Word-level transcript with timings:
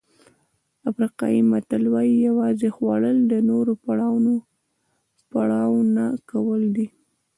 افریقایي 0.89 1.41
متل 1.51 1.83
وایي 1.93 2.15
یوازې 2.27 2.69
خوړل 2.75 3.17
د 3.31 3.33
نورو 3.49 3.73
پروا 5.43 5.77
نه 5.95 6.05
کول 6.29 6.61
دي. 6.75 6.87